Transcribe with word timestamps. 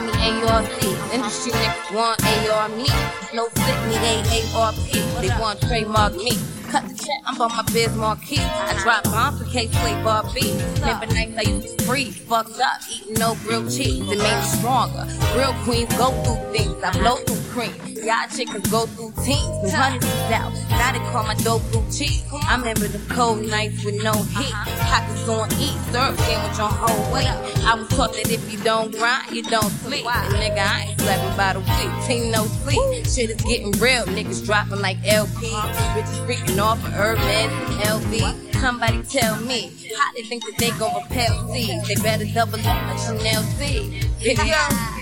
me 0.00 0.12
ARC. 0.48 0.68
Industry 1.12 1.52
niggas 1.52 1.94
want 1.94 2.24
AR 2.24 2.68
me. 2.70 2.88
No 3.34 3.48
fit 3.48 3.78
me, 3.88 3.98
they 4.00 4.42
ARP. 4.56 4.74
They 5.20 5.28
want 5.40 5.60
trademark 5.60 6.14
me. 6.14 6.32
Cut 6.70 6.88
the 6.88 6.94
check, 6.94 7.20
I'm 7.26 7.38
on 7.38 7.50
my 7.50 7.62
biz 7.74 7.94
marquee. 7.96 8.40
I 8.40 8.72
drop 8.82 9.04
bombs 9.04 9.42
for 9.42 9.44
K 9.50 9.68
Slate 9.68 10.02
Bar 10.02 10.24
B. 10.34 10.52
Remember 10.80 11.06
nights 11.06 11.36
I 11.36 11.42
used 11.42 11.78
to 11.78 11.84
freeze, 11.84 12.16
fucked 12.16 12.58
up, 12.58 12.80
eating 12.90 13.14
no 13.14 13.34
grilled 13.44 13.70
cheese. 13.70 14.00
It 14.10 14.18
made 14.18 14.36
me 14.36 14.42
stronger. 14.56 15.06
Real 15.36 15.52
queens 15.64 15.94
go 15.98 16.10
through 16.24 16.40
things, 16.56 16.82
I 16.82 16.92
blow 16.92 17.16
through 17.16 17.41
cream. 17.52 17.72
Y'all 18.02 18.26
chickens 18.34 18.66
go 18.70 18.86
through 18.86 19.12
teams, 19.24 19.62
new 19.62 19.70
hundreds 19.70 20.06
is 20.06 20.32
out. 20.32 20.52
Now 20.70 20.92
they 20.92 20.98
call 21.12 21.24
my 21.24 21.34
dope 21.44 21.62
blue 21.70 21.84
cheese. 21.92 22.24
I 22.32 22.56
remember 22.56 22.88
the 22.88 22.98
cold 23.12 23.44
nights 23.46 23.84
with 23.84 24.02
no 24.02 24.12
heat. 24.12 24.56
Pockets 24.88 25.28
on 25.28 25.52
E, 25.60 25.68
serve 25.92 26.18
sandwich 26.20 26.58
on 26.58 26.72
whole 26.72 27.12
weight. 27.12 27.28
I 27.28 27.74
was 27.76 27.88
taught 27.88 28.14
that 28.14 28.30
if 28.30 28.50
you 28.50 28.58
don't 28.64 28.90
grind, 28.92 29.30
you 29.30 29.42
don't 29.42 29.70
sleep. 29.84 30.06
And 30.06 30.34
nigga, 30.34 30.64
I 30.64 30.88
ain't 30.88 31.00
sleeping 31.00 31.36
by 31.36 31.52
the 31.52 31.60
week. 31.60 31.92
Team 32.06 32.32
no 32.32 32.44
sleep. 32.64 33.06
Shit 33.06 33.30
is 33.30 33.42
getting 33.42 33.72
real. 33.72 34.04
Niggas 34.06 34.44
dropping 34.44 34.80
like 34.80 34.96
LP. 35.04 35.46
Bitches 35.94 36.26
freaking 36.26 36.58
off 36.58 36.84
of 36.84 36.92
Hermes 36.92 37.22
and 37.22 37.80
LV. 37.84 38.52
Somebody 38.60 39.02
tell 39.02 39.38
me 39.40 39.72
how 39.98 40.12
they 40.14 40.22
think 40.22 40.44
that 40.44 40.56
they 40.56 40.70
gon' 40.78 40.94
repel 41.02 41.52
C's. 41.52 41.86
They 41.86 41.94
better 41.96 42.24
double 42.32 42.58
up 42.60 42.64
like 42.64 42.98
Chanel 42.98 43.42
C. 43.42 44.00
Yo. 44.20 45.01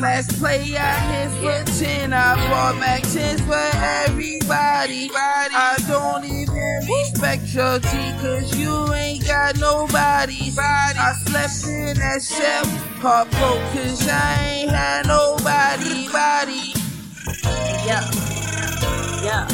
Last 0.00 0.38
play 0.40 0.76
I 0.76 1.28
hit 1.28 1.30
for 1.40 1.78
10. 1.78 2.12
I 2.12 2.34
bought 2.50 2.76
Mac 2.80 3.02
10s 3.02 3.40
for 3.46 3.54
everybody. 4.10 5.10
I 5.14 5.76
don't 5.86 6.24
even 6.24 6.80
respect 6.88 7.54
your 7.54 7.78
G, 7.78 7.88
cause 8.20 8.56
you 8.58 8.92
ain't 8.92 9.24
got 9.26 9.56
nobody. 9.58 10.50
I 10.58 11.14
slept 11.26 11.64
in 11.68 11.96
that 11.98 12.22
cell, 12.22 12.66
heart 13.00 13.30
broke, 13.30 13.60
cause 13.72 14.08
I 14.08 14.44
ain't 14.44 14.70
had 14.70 15.06
nobody. 15.06 16.08
Body. 16.10 16.74
Yeah. 17.86 18.04
Yeah. 19.22 19.48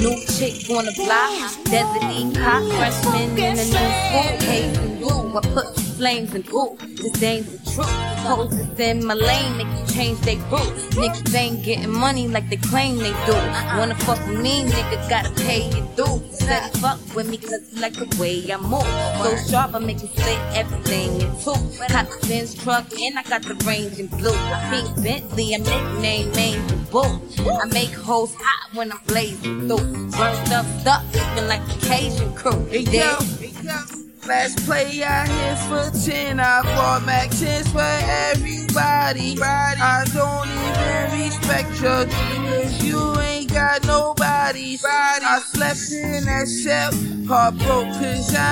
New 0.00 0.16
chick 0.26 0.68
on 0.70 0.84
the 0.86 0.92
block, 0.96 1.64
Desert 1.64 2.34
cop, 2.42 2.62
freshman 2.72 3.38
in 3.38 3.58
a 3.58 3.64
new 3.64 3.64
school, 3.64 4.38
case 4.40 4.78
and 4.78 4.98
blue. 4.98 5.36
I 5.36 5.40
put 5.40 5.85
flames 5.96 6.34
and 6.34 6.46
ooh, 6.52 6.76
this 6.96 7.22
ain't 7.22 7.46
the 7.46 7.58
truth. 7.70 7.90
Hoes 8.26 8.52
is 8.52 8.78
in 8.78 9.04
my 9.04 9.14
lane, 9.14 9.52
niggas 9.58 9.94
change 9.94 10.20
they 10.20 10.36
route. 10.50 10.74
Niggas 11.00 11.34
ain't 11.34 11.64
getting 11.64 11.90
money 11.90 12.28
like 12.28 12.48
they 12.50 12.56
claim 12.56 12.98
they 12.98 13.14
do. 13.24 13.36
Wanna 13.78 13.94
fuck 13.94 14.18
with 14.26 14.40
me, 14.40 14.64
nigga 14.64 15.08
gotta 15.08 15.30
pay 15.42 15.68
your 15.70 15.86
dues. 15.96 16.38
Said 16.38 16.70
fuck 16.78 16.98
with 17.14 17.28
me 17.28 17.38
cause 17.38 17.62
you 17.72 17.80
like 17.80 17.94
the 17.94 18.06
way 18.20 18.52
I 18.52 18.56
move. 18.58 18.82
So 19.22 19.50
sharp, 19.50 19.74
I 19.74 19.78
make 19.78 20.02
you 20.02 20.08
split 20.08 20.38
everything 20.54 21.20
in 21.20 21.30
two. 21.42 21.56
Got 21.88 22.10
the 22.10 22.26
Benz 22.28 22.54
truck 22.54 22.86
and 23.00 23.18
I 23.18 23.22
got 23.22 23.42
the 23.42 23.54
range 23.66 23.98
in 23.98 24.08
blue. 24.08 24.36
Pink 24.70 25.02
Bentley, 25.02 25.54
I'm 25.54 25.62
nicknamed 25.62 26.36
Main 26.36 26.60
Boo. 26.90 27.20
I 27.48 27.66
make 27.72 27.92
hoes 27.92 28.34
hot 28.34 28.74
when 28.74 28.92
I'm 28.92 29.00
blazing 29.06 29.68
through. 29.68 30.10
Burnt 30.10 30.52
up 30.52 30.66
stuff, 30.80 31.04
looking 31.14 31.48
like 31.48 31.64
the 31.66 31.86
Cajun 31.86 32.34
crew. 32.34 32.66
Hey, 32.66 32.80
yo, 32.80 32.90
hey, 32.90 32.98
yo. 32.98 33.35
Last 34.26 34.58
play 34.66 35.04
I 35.04 35.26
hit 35.28 35.58
for 35.68 35.88
10. 36.04 36.40
I 36.40 36.62
bought 36.62 37.06
Mac 37.06 37.30
10s 37.30 37.68
for 37.70 37.78
everybody. 38.32 39.36
I 39.40 40.04
don't 40.12 40.48
even 40.66 41.26
respect 41.26 41.70
your 41.80 42.06
dreamers. 42.06 42.84
You 42.84 43.20
ain't 43.20 43.52
got 43.52 43.84
nobody. 43.86 44.78
I 44.84 45.40
slept 45.40 45.92
in 45.92 46.24
that 46.24 46.48
cell, 46.48 46.92
heart 47.28 47.56
broke 47.58 47.88
cause 48.00 48.34
I 48.34 48.45